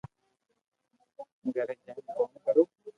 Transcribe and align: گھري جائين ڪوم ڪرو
گھري 1.55 1.75
جائين 1.85 2.05
ڪوم 2.17 2.31
ڪرو 2.45 2.63